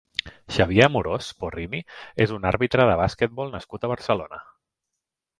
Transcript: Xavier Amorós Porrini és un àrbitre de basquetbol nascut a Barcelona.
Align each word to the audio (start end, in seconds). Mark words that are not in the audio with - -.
Xavier 0.53 0.85
Amorós 0.89 1.25
Porrini 1.41 1.81
és 2.25 2.33
un 2.37 2.47
àrbitre 2.51 2.87
de 2.91 2.95
basquetbol 3.01 3.53
nascut 3.57 3.85
a 3.85 3.91
Barcelona. 3.93 4.41